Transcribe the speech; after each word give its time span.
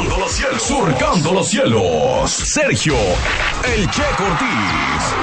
Surcando 0.00 0.18
los 0.18 0.32
cielos. 0.32 0.62
Surcando 0.62 1.32
los 1.34 1.48
cielos. 1.48 2.30
Sergio, 2.30 2.94
el 3.64 3.90
Che 3.90 4.02
Cortés. 4.16 5.14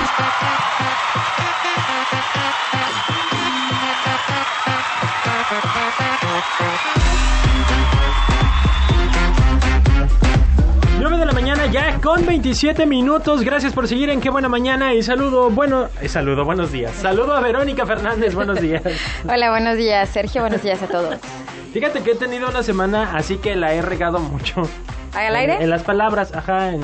de 11.17 11.25
la 11.25 11.31
mañana 11.31 11.65
ya 11.65 11.99
con 11.99 12.23
27 12.27 12.85
minutos. 12.85 13.41
Gracias 13.41 13.73
por 13.73 13.87
seguir 13.87 14.11
en 14.11 14.21
Qué 14.21 14.29
Buena 14.29 14.49
Mañana 14.49 14.93
y 14.93 15.01
saludo, 15.01 15.49
bueno, 15.49 15.87
eh, 15.99 16.07
saludo, 16.07 16.45
buenos 16.45 16.71
días. 16.71 16.93
Saludo 16.93 17.33
a 17.33 17.39
Verónica 17.39 17.87
Fernández, 17.87 18.35
buenos 18.35 18.61
días. 18.61 18.83
Hola, 19.27 19.49
buenos 19.49 19.77
días, 19.77 20.07
Sergio, 20.09 20.41
buenos 20.41 20.61
días 20.61 20.83
a 20.83 20.87
todos. 20.87 21.15
Fíjate 21.77 22.01
que 22.01 22.11
he 22.13 22.15
tenido 22.15 22.49
una 22.49 22.63
semana, 22.63 23.15
así 23.15 23.37
que 23.37 23.55
la 23.55 23.71
he 23.71 23.83
regado 23.83 24.17
mucho. 24.17 24.63
¿Al 25.13 25.35
aire? 25.35 25.57
En, 25.61 25.69
las 25.69 25.83
palabras, 25.83 26.33
ajá, 26.33 26.73
en 26.73 26.81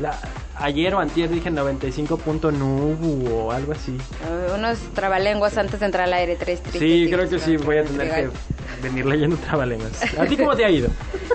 la, 0.00 0.18
ayer 0.56 0.92
o 0.92 0.98
antier 0.98 1.30
dije 1.30 1.52
95.9 1.52 3.30
o 3.30 3.52
algo 3.52 3.70
así. 3.70 3.92
Uh, 3.92 4.56
unos 4.56 4.78
trabalenguas 4.92 5.56
antes 5.56 5.78
de 5.78 5.86
entrar 5.86 6.08
al 6.08 6.14
aire, 6.14 6.34
tres 6.34 6.60
Sí, 6.72 7.06
creo 7.08 7.28
que 7.28 7.38
sí, 7.38 7.56
voy 7.58 7.78
a 7.78 7.84
tener 7.84 8.12
que 8.12 8.30
venir 8.82 9.06
leyendo 9.06 9.36
trabalenguas. 9.36 10.02
¿A 10.18 10.26
ti 10.26 10.36
cómo 10.36 10.56
te 10.56 10.64
ha 10.64 10.70
ido? 10.70 10.88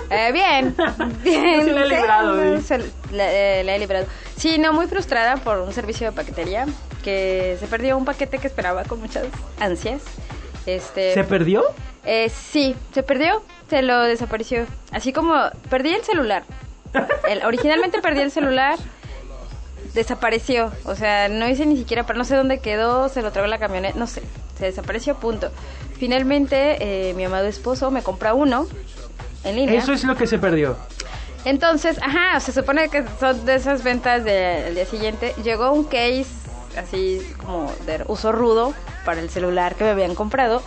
Eh, 0.10 0.32
bien, 0.34 0.76
bien. 1.24 1.64
Sí, 1.64 1.72
la 1.72 1.86
he 1.86 1.88
librado. 1.88 2.60
Sí, 2.60 2.74
la, 3.14 3.32
eh, 3.32 3.64
la 3.64 3.78
he 3.78 3.80
librado. 3.80 4.08
Sí, 4.36 4.58
no, 4.58 4.74
muy 4.74 4.88
frustrada 4.88 5.38
por 5.38 5.60
un 5.60 5.72
servicio 5.72 6.10
de 6.10 6.14
paquetería 6.14 6.66
que 7.02 7.56
se 7.62 7.68
perdió 7.68 7.98
un 7.98 8.04
paquete 8.04 8.40
que 8.40 8.48
esperaba 8.48 8.84
con 8.84 9.00
muchas 9.00 9.26
ansias. 9.58 10.02
Este, 10.66 11.14
¿Se 11.14 11.24
perdió? 11.24 11.64
Eh, 12.06 12.30
sí, 12.30 12.76
se 12.94 13.04
perdió, 13.04 13.44
se 13.70 13.82
lo 13.82 14.02
desapareció. 14.02 14.66
Así 14.92 15.14
como 15.14 15.36
perdí 15.70 15.94
el 15.94 16.04
celular. 16.04 16.44
El, 17.28 17.46
originalmente 17.46 18.02
perdí 18.02 18.22
el 18.22 18.32
celular, 18.32 18.78
desapareció. 19.94 20.72
O 20.86 20.96
sea, 20.96 21.30
no 21.30 21.48
hice 21.48 21.66
ni 21.66 21.78
siquiera, 21.78 22.06
pero 22.06 22.18
no 22.18 22.26
sé 22.26 22.36
dónde 22.36 22.60
quedó, 22.60 23.10
se 23.10 23.22
lo 23.22 23.32
tragó 23.32 23.48
la 23.48 23.60
camioneta, 23.60 23.98
no 23.98 24.08
sé, 24.08 24.24
se 24.58 24.66
desapareció, 24.66 25.16
punto. 25.16 25.52
Finalmente, 25.98 27.10
eh, 27.10 27.14
mi 27.14 27.26
amado 27.26 27.46
esposo 27.48 27.92
me 27.92 28.02
compra 28.02 28.34
uno 28.34 28.68
en 29.44 29.56
línea. 29.56 29.80
Eso 29.80 29.94
es 29.94 30.04
lo 30.04 30.16
que 30.16 30.28
se 30.28 30.40
perdió. 30.40 30.78
Entonces, 31.46 31.98
ajá, 32.02 32.40
se 32.40 32.52
supone 32.52 32.90
que 32.90 33.04
son 33.20 33.46
de 33.46 33.56
esas 33.56 33.84
ventas 33.84 34.24
del 34.24 34.76
día 34.76 34.86
siguiente. 34.86 35.34
Llegó 35.44 35.72
un 35.72 35.86
case 35.86 36.26
así 36.78 37.22
como 37.44 37.72
de 37.86 38.04
uso 38.08 38.32
rudo 38.32 38.74
para 39.10 39.22
el 39.22 39.32
celular 39.32 39.74
que 39.74 39.84
me 39.84 39.90
habían 39.90 40.14
comprado. 40.14 40.62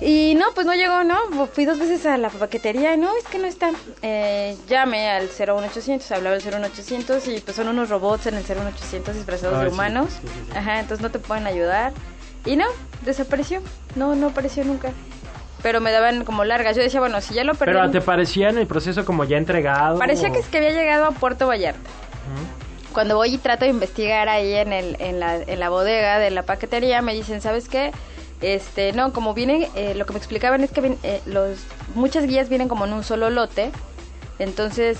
Y 0.00 0.36
no, 0.36 0.44
pues 0.54 0.64
no 0.68 0.74
llegó, 0.74 1.02
¿no? 1.02 1.48
Fui 1.52 1.64
dos 1.64 1.80
veces 1.80 2.06
a 2.06 2.16
la 2.16 2.28
paquetería 2.28 2.94
y 2.94 2.96
no, 2.96 3.10
es 3.16 3.24
que 3.24 3.40
no 3.40 3.48
está. 3.48 3.72
Eh, 4.02 4.56
llame 4.68 5.10
al 5.10 5.24
01800, 5.24 6.12
hablaba 6.12 6.36
el 6.36 6.42
01800 6.44 7.26
y 7.26 7.40
pues 7.40 7.56
son 7.56 7.66
unos 7.66 7.88
robots 7.88 8.28
en 8.28 8.36
el 8.36 8.44
01800 8.44 9.16
disfrazados 9.16 9.60
de 9.64 9.68
humanos. 9.68 10.10
Ajá, 10.54 10.78
entonces 10.78 11.02
no 11.02 11.10
te 11.10 11.18
pueden 11.18 11.48
ayudar. 11.48 11.92
Y 12.44 12.54
no, 12.54 12.66
desapareció. 13.04 13.62
No, 13.96 14.14
no 14.14 14.28
apareció 14.28 14.62
nunca. 14.62 14.92
Pero 15.60 15.80
me 15.80 15.90
daban 15.90 16.24
como 16.24 16.44
largas. 16.44 16.76
Yo 16.76 16.84
decía, 16.84 17.00
bueno, 17.00 17.20
si 17.20 17.34
ya 17.34 17.42
lo 17.42 17.54
perdí. 17.54 17.72
Pero 17.72 17.90
te 17.90 18.00
parecía 18.00 18.50
en 18.50 18.58
el 18.58 18.68
proceso 18.68 19.04
como 19.04 19.24
ya 19.24 19.38
entregado. 19.38 19.98
Parecía 19.98 20.30
que 20.30 20.38
es 20.38 20.46
que 20.46 20.58
había 20.58 20.70
llegado 20.70 21.06
a 21.06 21.10
Puerto 21.10 21.48
Vallarta. 21.48 21.90
Cuando 22.98 23.14
voy 23.14 23.32
y 23.32 23.38
trato 23.38 23.64
de 23.64 23.70
investigar 23.70 24.28
ahí 24.28 24.54
en, 24.54 24.72
el, 24.72 24.96
en, 24.98 25.20
la, 25.20 25.36
en 25.36 25.60
la 25.60 25.68
bodega 25.68 26.18
de 26.18 26.32
la 26.32 26.42
paquetería, 26.42 27.00
me 27.00 27.14
dicen, 27.14 27.40
¿sabes 27.40 27.68
qué? 27.68 27.92
Este, 28.40 28.92
no, 28.92 29.12
como 29.12 29.34
viene, 29.34 29.70
eh, 29.76 29.94
lo 29.94 30.04
que 30.04 30.14
me 30.14 30.18
explicaban 30.18 30.64
es 30.64 30.72
que 30.72 30.96
eh, 31.04 31.20
los, 31.24 31.60
muchas 31.94 32.26
guías 32.26 32.48
vienen 32.48 32.66
como 32.66 32.86
en 32.86 32.92
un 32.92 33.04
solo 33.04 33.30
lote. 33.30 33.70
Entonces, 34.40 34.98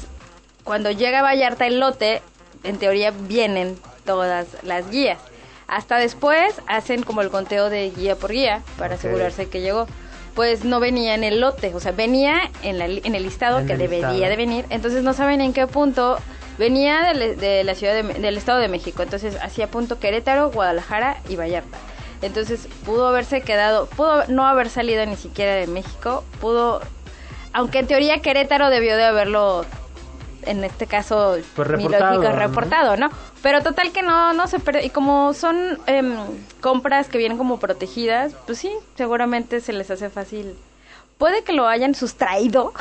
cuando 0.62 0.92
llega 0.92 1.18
a 1.18 1.22
Vallarta 1.22 1.66
el 1.66 1.80
lote, 1.80 2.22
en 2.62 2.78
teoría 2.78 3.10
vienen 3.10 3.76
todas 4.04 4.46
las 4.62 4.88
guías. 4.92 5.18
Hasta 5.66 5.96
después 5.96 6.54
hacen 6.68 7.02
como 7.02 7.20
el 7.20 7.30
conteo 7.30 7.68
de 7.68 7.90
guía 7.90 8.14
por 8.14 8.30
guía 8.30 8.62
para 8.78 8.94
asegurarse 8.94 9.48
que 9.48 9.60
llegó. 9.60 9.88
Pues 10.36 10.64
no 10.64 10.78
venía 10.78 11.16
en 11.16 11.24
el 11.24 11.40
lote, 11.40 11.74
o 11.74 11.80
sea, 11.80 11.90
venía 11.90 12.48
en, 12.62 12.78
la, 12.78 12.84
en 12.84 13.16
el 13.16 13.24
listado 13.24 13.66
que 13.66 13.76
debería 13.76 14.28
de 14.28 14.36
venir. 14.36 14.66
Entonces 14.70 15.02
no 15.02 15.14
saben 15.14 15.40
en 15.40 15.52
qué 15.52 15.66
punto 15.66 16.18
venía 16.58 17.12
de, 17.14 17.64
la 17.64 17.74
ciudad 17.74 18.02
del 18.04 18.36
Estado 18.36 18.58
de 18.58 18.68
México. 18.68 19.02
Entonces 19.02 19.36
hacía 19.40 19.70
punto 19.70 19.98
Querétaro, 19.98 20.50
Guadalajara 20.50 21.18
y 21.28 21.36
Vallarta. 21.36 21.78
Entonces 22.20 22.68
pudo 22.84 23.06
haberse 23.06 23.42
quedado, 23.42 23.86
pudo 23.86 24.26
no 24.26 24.46
haber 24.46 24.70
salido 24.70 25.06
ni 25.06 25.16
siquiera 25.16 25.54
de 25.54 25.68
México, 25.68 26.24
pudo, 26.40 26.80
aunque 27.52 27.78
en 27.78 27.86
teoría 27.86 28.20
Querétaro 28.20 28.70
debió 28.70 28.96
de 28.96 29.04
haberlo, 29.04 29.64
en 30.42 30.64
este 30.64 30.88
caso, 30.88 31.36
pues 31.54 31.68
reportado, 31.68 32.32
reportado, 32.32 32.96
¿no? 32.96 33.10
Pero 33.40 33.62
total 33.62 33.92
que 33.92 34.02
no, 34.02 34.32
no 34.32 34.48
se 34.48 34.58
perdió. 34.58 34.84
Y 34.84 34.90
como 34.90 35.32
son 35.32 35.78
em, 35.86 36.16
compras 36.60 37.06
que 37.06 37.18
vienen 37.18 37.38
como 37.38 37.60
protegidas, 37.60 38.34
pues 38.46 38.58
sí, 38.58 38.72
seguramente 38.96 39.60
se 39.60 39.72
les 39.72 39.88
hace 39.92 40.10
fácil 40.10 40.56
puede 41.18 41.42
que 41.42 41.52
lo 41.52 41.66
hayan 41.66 41.94
sustraído 41.94 42.72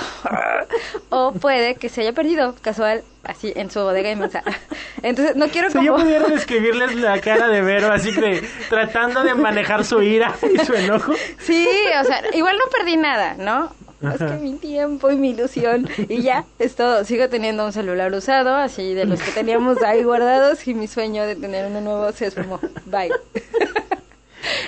o 1.09 1.33
puede 1.33 1.75
que 1.75 1.89
se 1.89 2.01
haya 2.01 2.13
perdido 2.13 2.55
casual 2.61 3.03
así 3.23 3.51
en 3.55 3.69
su 3.69 3.81
bodega 3.81 4.11
inmensa. 4.11 4.43
Entonces, 5.01 5.35
no 5.35 5.47
quiero 5.49 5.69
si 5.69 5.83
yo 5.83 5.95
pudiera 5.95 6.27
describirles 6.29 6.95
la 6.95 7.19
cara 7.19 7.49
de 7.49 7.61
Vero 7.61 7.91
así 7.91 8.13
que 8.13 8.47
tratando 8.69 9.23
de 9.23 9.33
manejar 9.35 9.83
su 9.83 10.01
ira 10.01 10.33
y 10.41 10.63
su 10.63 10.73
enojo. 10.73 11.13
Sí, 11.39 11.67
o 11.99 12.03
sea, 12.05 12.21
igual 12.33 12.57
no 12.57 12.65
perdí 12.71 12.95
nada, 12.95 13.35
¿no? 13.37 13.75
Es 13.99 14.19
que 14.19 14.37
mi 14.37 14.53
tiempo 14.53 15.09
y 15.09 15.15
mi 15.15 15.31
ilusión 15.31 15.89
y 16.07 16.21
ya, 16.21 16.45
es 16.59 16.75
todo. 16.75 17.03
Sigo 17.03 17.29
teniendo 17.29 17.65
un 17.65 17.73
celular 17.73 18.13
usado, 18.13 18.55
así 18.55 18.93
de 18.93 19.05
los 19.05 19.19
que 19.19 19.31
teníamos 19.31 19.81
ahí 19.81 20.03
guardados 20.03 20.67
y 20.67 20.75
mi 20.75 20.87
sueño 20.87 21.23
de 21.23 21.35
tener 21.35 21.65
uno 21.65 21.81
nuevo 21.81 22.11
se 22.11 22.27
esfumó. 22.27 22.59
Bye. 22.85 23.11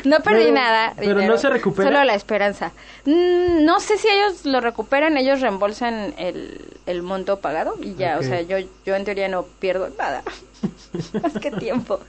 No 0.04 0.20
perdí 0.22 0.52
nada. 0.52 0.94
Pero 0.98 1.22
no 1.22 1.38
se 1.38 1.50
recupera. 1.50 1.90
Solo 1.90 2.04
la 2.04 2.16
esperanza. 2.16 2.72
Mm, 3.06 3.64
no 3.66 3.80
sé 3.80 3.98
si 3.98 4.08
ellos 4.08 4.46
lo 4.46 4.62
recuperan, 4.62 5.18
ellos 5.18 5.42
reembolsan 5.42 6.14
el, 6.18 6.78
el 6.86 7.04
monto 7.04 7.40
pagado 7.40 7.76
y 7.82 7.96
ya, 7.96 8.18
o 8.18 8.24
sea, 8.24 8.42
yo, 8.42 8.58
yo 8.86 8.96
en 8.96 9.06
teoría 9.06 9.28
no 9.28 9.44
pierdo 9.60 9.90
nada. 9.98 10.24
Más 11.22 11.34
que 11.34 11.52
tiempo. 11.52 12.00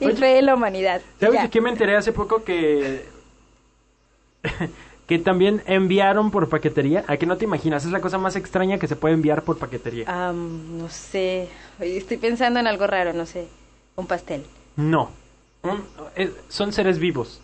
Y 0.00 0.10
fe 0.12 0.38
en 0.38 0.46
la 0.46 0.54
humanidad. 0.54 1.00
¿Sabes 1.20 1.42
de 1.42 1.50
qué 1.50 1.60
me 1.60 1.70
enteré 1.70 1.96
hace 1.96 2.12
poco 2.12 2.44
que... 2.44 3.06
que 5.06 5.18
también 5.18 5.62
enviaron 5.66 6.30
por 6.30 6.48
paquetería. 6.48 7.04
¿A 7.06 7.16
qué 7.16 7.26
no 7.26 7.36
te 7.36 7.44
imaginas? 7.44 7.84
Es 7.84 7.90
la 7.92 8.00
cosa 8.00 8.18
más 8.18 8.36
extraña 8.36 8.78
que 8.78 8.88
se 8.88 8.96
puede 8.96 9.14
enviar 9.14 9.42
por 9.42 9.58
paquetería. 9.58 10.06
no 10.32 10.88
sé. 10.88 11.48
Estoy 11.80 12.16
pensando 12.16 12.60
en 12.60 12.66
algo 12.66 12.86
raro, 12.86 13.12
no 13.12 13.26
sé. 13.26 13.46
Un 13.96 14.06
pastel. 14.06 14.44
No. 14.76 15.10
Eh, 16.16 16.32
son 16.48 16.72
seres 16.72 16.98
vivos. 16.98 17.40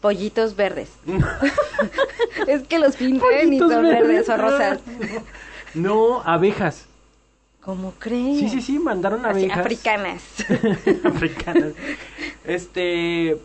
Pollitos 0.00 0.56
verdes. 0.56 0.90
es 2.46 2.62
que 2.66 2.78
los 2.78 2.96
pintan 2.96 3.52
y 3.52 3.58
son 3.58 3.82
verdes, 3.82 4.28
o 4.28 4.36
rosas. 4.36 4.80
No, 5.74 6.22
abejas. 6.22 6.86
¿Cómo 7.60 7.92
crees? 7.98 8.38
Sí, 8.38 8.48
sí, 8.48 8.62
sí, 8.62 8.78
mandaron 8.78 9.26
abejas. 9.26 9.58
africanas. 9.58 10.22
africanas. 11.04 11.72
Este, 12.44 13.36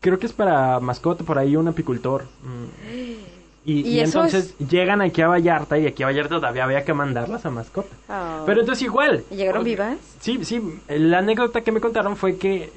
creo 0.00 0.18
que 0.18 0.26
es 0.26 0.32
para 0.32 0.80
mascota, 0.80 1.22
por 1.22 1.38
ahí 1.38 1.56
un 1.56 1.68
apicultor. 1.68 2.24
Mm. 2.42 3.32
Y, 3.64 4.00
entonces 4.00 4.58
llegan 4.58 5.00
aquí 5.00 5.22
a 5.22 5.28
Vallarta 5.28 5.78
y 5.78 5.86
aquí 5.86 6.02
a 6.02 6.06
Vallarta 6.06 6.36
todavía 6.36 6.64
había 6.64 6.84
que 6.84 6.94
mandarlas 6.94 7.46
a 7.46 7.50
mascota. 7.50 7.94
Ah. 8.08 8.42
Pero 8.44 8.60
entonces 8.60 8.82
igual. 8.82 9.22
¿Llegaron 9.30 9.62
vivas? 9.62 9.98
Sí, 10.20 10.44
sí. 10.44 10.60
La 10.88 11.18
anécdota 11.18 11.60
que 11.60 11.70
me 11.70 11.80
contaron 11.80 12.16
fue 12.16 12.36
que 12.36 12.72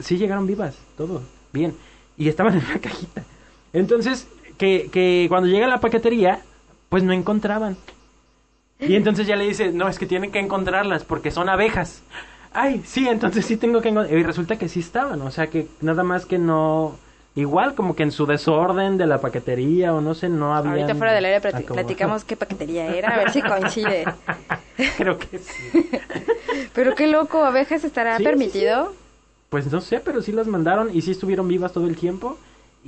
sí 0.00 0.16
llegaron 0.16 0.46
vivas, 0.46 0.78
todo 0.96 1.22
bien. 1.52 1.74
Y 2.16 2.28
estaban 2.28 2.54
en 2.56 2.64
una 2.64 2.78
cajita. 2.80 3.24
Entonces, 3.72 4.28
que, 4.56 4.88
que 4.92 5.26
cuando 5.28 5.48
llega 5.48 5.66
a 5.66 5.70
la 5.70 5.80
paquetería, 5.80 6.42
pues 6.88 7.02
no 7.02 7.12
encontraban. 7.12 7.76
Y 8.80 8.94
entonces 8.94 9.26
ya 9.26 9.34
le 9.34 9.44
dice, 9.44 9.72
no, 9.72 9.88
es 9.88 9.98
que 9.98 10.06
tienen 10.06 10.30
que 10.30 10.38
encontrarlas 10.38 11.04
porque 11.04 11.32
son 11.32 11.48
abejas. 11.48 12.02
Ay, 12.52 12.82
sí, 12.84 13.08
entonces 13.08 13.44
sí 13.44 13.56
tengo 13.56 13.80
que 13.80 13.88
encontrar. 13.88 14.16
Y 14.16 14.22
resulta 14.22 14.56
que 14.56 14.68
sí 14.68 14.80
estaban, 14.80 15.20
o 15.22 15.30
sea 15.30 15.48
que 15.48 15.66
nada 15.80 16.04
más 16.04 16.26
que 16.26 16.38
no 16.38 16.96
igual 17.38 17.74
como 17.74 17.94
que 17.94 18.02
en 18.02 18.10
su 18.10 18.26
desorden 18.26 18.98
de 18.98 19.06
la 19.06 19.20
paquetería 19.20 19.94
o 19.94 20.00
no 20.00 20.14
sé, 20.14 20.28
no 20.28 20.56
había... 20.56 20.72
Ahorita 20.72 20.94
fuera 20.96 21.12
del 21.12 21.24
aire 21.24 21.40
platicamos 21.40 22.24
qué 22.24 22.36
paquetería 22.36 22.86
era, 22.96 23.14
a 23.14 23.18
ver 23.18 23.30
si 23.30 23.40
coincide. 23.40 24.04
Creo 24.96 25.18
que 25.18 25.38
sí. 25.38 25.88
pero 26.74 26.96
qué 26.96 27.06
loco, 27.06 27.44
¿abejas 27.44 27.84
estará 27.84 28.18
permitido? 28.18 28.92
Pues 29.50 29.70
no 29.70 29.80
sé, 29.80 30.00
pero 30.00 30.20
sí 30.20 30.32
las 30.32 30.48
mandaron 30.48 30.94
y 30.94 31.00
sí 31.02 31.12
estuvieron 31.12 31.46
vivas 31.46 31.72
todo 31.72 31.86
el 31.86 31.96
tiempo. 31.96 32.36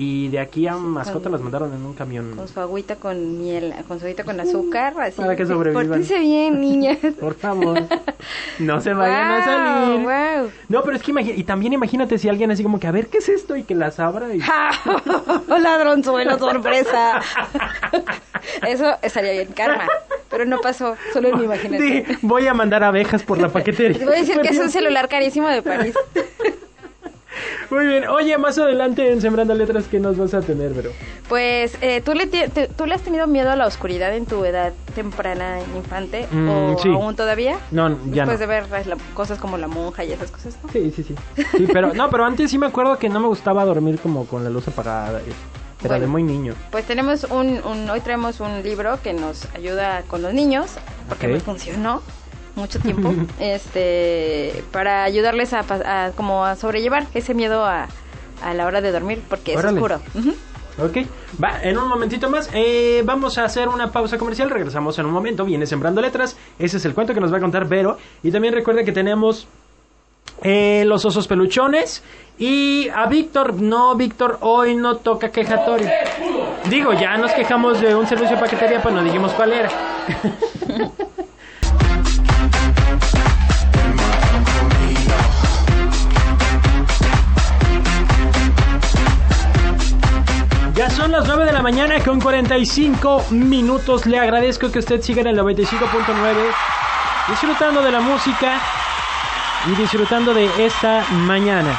Y 0.03 0.29
de 0.29 0.39
aquí 0.41 0.67
a 0.67 0.77
mascota 0.77 1.29
las 1.29 1.43
mandaron 1.43 1.75
en 1.75 1.85
un 1.85 1.93
camión. 1.93 2.35
Con 2.35 2.49
su 2.49 2.59
agüita 2.59 2.97
con 2.97 3.39
miel, 3.39 3.75
con 3.87 3.99
su 3.99 4.07
agüita 4.07 4.25
con 4.25 4.41
azúcar, 4.41 4.99
así. 4.99 5.21
Para 5.21 5.37
que 5.37 5.45
sobrevivan. 5.45 5.89
Pórtense 5.89 6.19
bien, 6.19 6.59
niñas. 6.63 6.97
Por 7.21 7.35
favor. 7.35 7.83
No 8.61 8.81
se 8.81 8.95
vayan 8.95 9.31
a 9.31 9.45
salir. 9.45 10.01
Wow. 10.01 10.51
No, 10.71 10.83
pero 10.85 10.97
es 10.97 11.03
que 11.03 11.13
y 11.37 11.45
también 11.45 11.75
imagínate 11.75 12.17
si 12.17 12.31
alguien 12.31 12.51
así 12.51 12.63
como 12.63 12.81
que, 12.81 12.87
a 12.87 12.93
ver, 12.93 13.09
¿qué 13.09 13.19
es 13.19 13.29
esto? 13.29 13.57
Y 13.57 13.65
que 13.65 13.75
las 13.75 14.01
abra 14.01 14.35
y... 14.35 14.41
ladronzuelo, 15.49 16.39
sorpresa. 16.39 17.21
Eso 18.67 18.97
estaría 19.03 19.33
bien, 19.33 19.49
karma. 19.53 19.87
Pero 20.31 20.47
no 20.47 20.63
pasó, 20.63 20.97
solo 21.13 21.29
en 21.29 21.39
mi 21.41 21.45
imaginación. 21.45 22.07
Di, 22.07 22.19
voy 22.23 22.47
a 22.47 22.55
mandar 22.55 22.85
abejas 22.85 23.23
por 23.23 23.37
la 23.37 23.51
paquetería. 23.51 23.99
Te 23.99 24.07
voy 24.07 24.15
a 24.15 24.21
decir 24.21 24.41
que 24.41 24.49
es 24.49 24.59
un 24.59 24.71
celular 24.71 25.09
carísimo 25.11 25.47
de 25.49 25.61
París. 25.61 25.95
Muy 27.71 27.87
bien. 27.87 28.09
Oye, 28.09 28.37
más 28.37 28.59
adelante 28.59 29.13
en 29.13 29.21
Sembrando 29.21 29.55
Letras, 29.55 29.85
¿qué 29.89 30.01
nos 30.01 30.17
vas 30.19 30.35
a 30.35 30.41
tener, 30.41 30.73
bro? 30.73 30.91
Pues, 31.29 31.77
eh, 31.81 32.01
¿tú, 32.05 32.15
le 32.15 32.27
te- 32.27 32.49
¿tú 32.67 32.87
le 32.87 32.95
has 32.95 33.03
tenido 33.03 33.29
miedo 33.29 33.49
a 33.51 33.55
la 33.57 33.67
oscuridad 33.67 34.13
en 34.17 34.27
tu 34.27 34.45
edad 34.45 34.73
temprana, 34.97 35.59
infante? 35.77 36.27
Mm, 36.33 36.49
¿O 36.49 36.79
sí. 36.83 36.89
aún 36.89 37.15
todavía? 37.15 37.59
No, 37.71 37.91
ya 38.13 38.27
Después 38.27 38.33
no. 38.33 38.39
de 38.39 38.47
ver 38.47 38.87
la- 38.89 38.97
cosas 39.15 39.39
como 39.39 39.57
La 39.57 39.69
Monja 39.69 40.03
y 40.05 40.13
esas 40.13 40.33
cosas, 40.33 40.59
¿no? 40.65 40.73
Sí, 40.73 40.91
sí, 40.95 41.05
sí. 41.05 41.15
Sí, 41.57 41.67
pero 41.73 41.95
no, 41.95 42.11
pero 42.11 42.25
antes 42.25 42.51
sí 42.51 42.59
me 42.59 42.67
acuerdo 42.67 42.99
que 42.99 43.09
no 43.09 43.21
me 43.21 43.29
gustaba 43.29 43.65
dormir 43.65 44.01
como 44.01 44.27
con 44.27 44.43
la 44.43 44.51
luz 44.51 44.67
apagada. 44.67 45.21
y- 45.21 45.87
Era 45.87 45.99
de 45.99 46.07
muy 46.09 46.23
niño. 46.25 46.55
Pues 46.73 46.85
tenemos 46.85 47.25
un, 47.25 47.61
un- 47.65 47.89
hoy 47.89 48.01
traemos 48.01 48.41
un 48.41 48.63
libro 48.63 48.99
que 49.03 49.15
nos 49.15 49.47
ayuda 49.55 50.03
con 50.09 50.21
los 50.21 50.35
niños, 50.35 50.73
porque 51.09 51.27
Ok. 51.27 51.33
me 51.35 51.41
funcionó 51.41 52.03
mucho 52.61 52.79
tiempo, 52.79 53.13
este, 53.41 54.63
para 54.73 55.05
ayudarles 55.05 55.53
a, 55.53 55.61
a 55.61 56.13
como 56.13 56.45
a 56.45 56.57
sobrellevar 56.57 57.07
ese 57.15 57.35
miedo 57.35 57.65
a, 57.65 57.89
a 58.43 58.55
la 58.55 58.67
hora 58.67 58.81
de 58.81 58.93
dormir, 58.93 59.23
porque 59.29 59.57
Órale. 59.57 59.79
es 59.79 59.83
oscuro. 59.83 60.01
Ok, 60.79 60.97
va, 61.43 61.61
en 61.63 61.77
un 61.77 61.89
momentito 61.89 62.31
más 62.31 62.49
eh, 62.55 63.03
vamos 63.05 63.37
a 63.37 63.45
hacer 63.45 63.69
una 63.69 63.91
pausa 63.91 64.17
comercial, 64.17 64.49
regresamos 64.49 64.99
en 64.99 65.07
un 65.07 65.13
momento, 65.13 65.45
viene 65.45 65.67
Sembrando 65.67 66.01
Letras, 66.01 66.37
ese 66.59 66.79
es 66.79 66.85
el 66.85 66.95
cuento 66.95 67.13
que 67.13 67.21
nos 67.21 67.33
va 67.33 67.37
a 67.37 67.41
contar 67.41 67.67
Vero, 67.69 67.99
y 68.23 68.31
también 68.31 68.55
recuerden 68.55 68.87
que 68.87 68.93
tenemos 68.93 69.47
eh, 70.43 70.85
los 70.87 71.05
osos 71.05 71.27
peluchones, 71.27 72.03
y 72.39 72.89
a 72.89 73.07
Víctor, 73.07 73.61
no, 73.61 73.95
Víctor, 73.95 74.39
hoy 74.41 74.75
no 74.75 74.97
toca 74.97 75.31
quejatorio. 75.31 75.91
Digo, 76.71 76.95
ya 76.95 77.19
nos 77.19 77.33
quejamos 77.33 77.81
de 77.83 77.95
un 77.95 78.07
servicio 78.07 78.37
de 78.37 78.43
paquetería, 78.43 78.81
pero 78.83 78.95
no 78.95 79.05
dijimos 79.05 79.33
cuál 79.33 79.53
era. 79.53 79.69
Ya 90.81 90.89
son 90.89 91.13
las 91.13 91.27
9 91.27 91.45
de 91.45 91.53
la 91.53 91.61
mañana 91.61 92.03
con 92.03 92.19
45 92.23 93.27
minutos. 93.33 94.07
Le 94.07 94.19
agradezco 94.19 94.73
que 94.73 94.79
usted 94.79 95.03
siga 95.03 95.21
en 95.21 95.27
el 95.27 95.39
95.9 95.39 95.77
disfrutando 97.29 97.83
de 97.83 97.91
la 97.91 98.01
música 98.01 98.59
y 99.71 99.75
disfrutando 99.79 100.33
de 100.33 100.49
esta 100.65 101.05
mañana. 101.11 101.79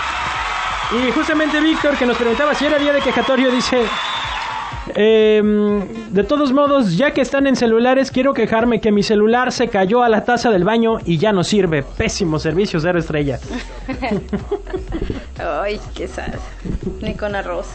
Y 0.91 1.11
justamente 1.13 1.59
Víctor 1.61 1.97
que 1.97 2.05
nos 2.05 2.15
preguntaba 2.15 2.53
si 2.53 2.67
era 2.67 2.77
día 2.77 2.93
de 2.93 3.01
quejatorio 3.01 3.49
dice... 3.49 3.87
em, 4.93 6.11
de 6.13 6.23
todos 6.23 6.53
modos, 6.53 6.95
ya 6.95 7.09
que 7.09 7.21
están 7.21 7.47
en 7.47 7.55
celulares, 7.55 8.11
quiero 8.11 8.35
quejarme 8.35 8.81
que 8.81 8.91
mi 8.91 9.01
celular 9.01 9.51
se 9.51 9.67
cayó 9.67 10.03
a 10.03 10.09
la 10.09 10.25
taza 10.25 10.51
del 10.51 10.63
baño 10.63 10.99
y 11.05 11.17
ya 11.17 11.33
no 11.33 11.43
sirve. 11.43 11.81
Pésimo 11.81 12.37
servicio, 12.37 12.79
cero 12.79 12.99
estrellas. 12.99 13.41
Ay, 15.39 15.81
qué 15.95 16.07
sad. 16.07 16.35
Ni 17.01 17.15
con 17.15 17.33
arroz. 17.33 17.65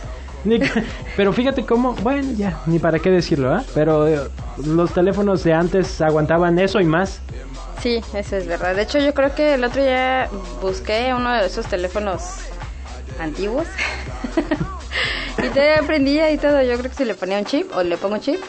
Pero 1.17 1.33
fíjate 1.33 1.65
cómo, 1.65 1.95
bueno, 1.95 2.33
ya, 2.37 2.59
ni 2.67 2.79
para 2.79 2.99
qué 2.99 3.11
decirlo, 3.11 3.53
¿ah? 3.55 3.65
Pero 3.75 4.07
eh, 4.07 4.21
los 4.65 4.93
teléfonos 4.93 5.43
de 5.45 5.53
antes 5.55 6.01
aguantaban 6.01 6.59
eso 6.59 6.81
y 6.81 6.85
más. 6.85 7.21
Sí, 7.83 8.01
eso 8.15 8.37
es 8.37 8.47
verdad. 8.47 8.75
De 8.75 8.83
hecho, 8.83 8.99
yo 8.99 9.13
creo 9.15 9.35
que 9.35 9.55
el 9.55 9.65
otro 9.65 9.83
día 9.83 10.29
busqué 10.61 11.13
uno 11.15 11.33
de 11.35 11.47
esos 11.47 11.67
teléfonos 11.67 12.23
antiguos. 13.21 13.67
y 15.43 15.49
te 15.51 15.75
aprendía 15.77 16.31
y 16.31 16.39
todo. 16.39 16.63
Yo 16.63 16.79
creo 16.79 16.91
que 16.91 16.97
si 16.97 17.05
le 17.05 17.15
ponía 17.15 17.39
un 17.39 17.45
chip 17.45 17.71
o 17.77 17.83
le 17.83 17.97
pongo 17.97 18.15
un 18.15 18.21
chip 18.21 18.41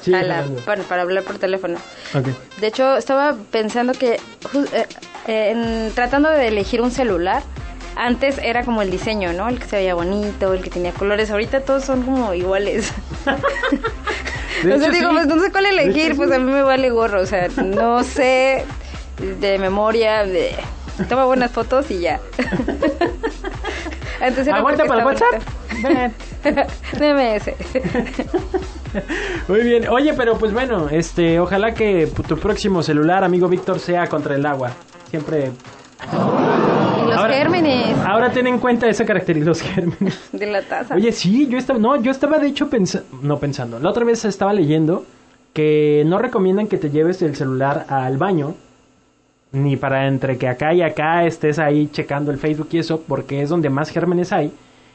Sí, 0.00 0.14
a 0.14 0.22
la- 0.22 0.36
jalando. 0.42 0.60
para, 0.64 1.02
hablar 1.02 1.24
por 1.24 1.38
teléfono. 1.38 1.76
De 2.60 2.66
hecho, 2.66 2.96
estaba 2.96 3.34
pensando 3.50 3.92
que 3.94 4.14
eh, 4.14 4.86
eh, 5.26 5.50
en- 5.50 5.92
tratando 5.94 6.30
de 6.30 6.46
elegir 6.48 6.80
un 6.80 6.90
celular, 6.92 7.42
antes 7.98 8.38
era 8.38 8.64
como 8.64 8.80
el 8.80 8.90
diseño, 8.90 9.32
¿no? 9.32 9.48
El 9.48 9.58
que 9.58 9.66
se 9.66 9.76
veía 9.76 9.94
bonito, 9.94 10.54
el 10.54 10.62
que 10.62 10.70
tenía 10.70 10.92
colores. 10.92 11.30
Ahorita 11.32 11.62
todos 11.62 11.84
son 11.84 12.02
como 12.02 12.32
iguales. 12.32 12.92
De 14.62 14.74
o 14.74 14.78
sea, 14.78 14.88
hecho, 14.88 14.96
digo, 14.96 15.10
sí. 15.10 15.14
pues 15.14 15.26
no 15.26 15.40
sé 15.40 15.52
cuál 15.52 15.66
elegir, 15.66 16.06
hecho, 16.06 16.16
pues 16.16 16.30
sí. 16.30 16.36
a 16.36 16.38
mí 16.38 16.50
me 16.50 16.62
vale 16.62 16.90
gorro. 16.90 17.20
O 17.20 17.26
sea, 17.26 17.48
no 17.48 18.02
sé 18.02 18.64
de 19.40 19.58
memoria, 19.58 20.24
de... 20.24 20.54
Toma 21.08 21.24
buenas 21.24 21.50
fotos 21.50 21.90
y 21.90 22.00
ya. 22.00 22.20
Antes 24.20 24.46
era 24.48 24.56
¿Aguanta 24.56 24.84
para 24.84 25.00
el 25.00 25.06
WhatsApp? 25.06 25.42
bonito. 25.82 26.14
DMS. 26.98 27.52
Muy 29.48 29.60
bien. 29.60 29.88
Oye, 29.88 30.12
pero 30.14 30.36
pues 30.38 30.52
bueno, 30.52 30.88
este, 30.88 31.38
ojalá 31.38 31.72
que 31.74 32.08
tu 32.26 32.36
próximo 32.36 32.82
celular, 32.82 33.22
amigo 33.22 33.48
Víctor, 33.48 33.78
sea 33.78 34.08
contra 34.08 34.34
el 34.34 34.44
agua. 34.44 34.72
Siempre. 35.10 35.52
Ahora- 37.28 37.38
gérmenes 37.38 37.98
Ahora 38.04 38.30
ten 38.30 38.46
en 38.46 38.58
cuenta 38.58 38.88
esa 38.88 39.04
característica, 39.04 39.48
los 39.50 39.62
gérmenes. 39.62 40.28
de 40.32 40.46
la 40.46 40.62
taza. 40.62 40.94
Oye, 40.94 41.12
sí, 41.12 41.46
yo 41.48 41.58
estaba, 41.58 41.78
no, 41.78 42.00
yo 42.02 42.10
estaba 42.10 42.38
de 42.38 42.48
hecho 42.48 42.68
pensando, 42.68 43.06
no 43.22 43.38
pensando, 43.38 43.78
la 43.78 43.90
otra 43.90 44.04
vez 44.04 44.24
estaba 44.24 44.52
leyendo 44.52 45.04
que 45.52 46.04
no 46.06 46.18
recomiendan 46.18 46.66
que 46.68 46.78
te 46.78 46.90
lleves 46.90 47.22
el 47.22 47.34
celular 47.34 47.86
al 47.88 48.16
baño, 48.18 48.54
ni 49.52 49.76
para 49.76 50.06
entre 50.06 50.36
que 50.38 50.46
acá 50.46 50.74
y 50.74 50.82
acá 50.82 51.24
estés 51.24 51.58
ahí 51.58 51.88
checando 51.88 52.30
el 52.30 52.38
Facebook 52.38 52.68
y 52.72 52.78
eso, 52.78 53.02
porque 53.06 53.42
es 53.42 53.48
donde 53.48 53.70
más 53.70 53.90
gérmenes 53.90 54.32
hay. 54.32 54.52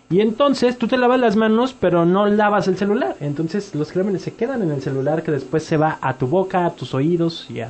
Y 0.09 0.21
entonces 0.21 0.77
tú 0.77 0.87
te 0.87 0.95
lavas 0.97 1.19
las 1.19 1.35
manos, 1.35 1.75
pero 1.77 2.05
no 2.05 2.27
lavas 2.27 2.67
el 2.67 2.77
celular. 2.77 3.15
Entonces 3.19 3.73
los 3.73 3.89
gérmenes 3.91 4.21
se 4.21 4.33
quedan 4.35 4.61
en 4.61 4.71
el 4.71 4.81
celular 4.81 5.23
que 5.23 5.31
después 5.31 5.63
se 5.63 5.77
va 5.77 5.97
a 6.01 6.13
tu 6.13 6.27
boca, 6.27 6.65
a 6.65 6.71
tus 6.75 6.93
oídos 6.93 7.47
y 7.49 7.61
a... 7.61 7.69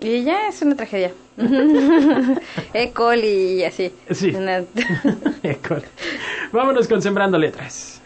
Y 0.00 0.22
ya 0.24 0.48
es 0.48 0.62
una 0.62 0.76
tragedia. 0.76 1.12
E. 2.72 2.90
coli 2.92 3.60
y 3.60 3.64
así. 3.64 3.92
Sí. 4.10 4.30
Una- 4.30 4.64
Vámonos 6.52 6.86
con 6.88 7.02
Sembrando 7.02 7.38
Letras. 7.38 7.97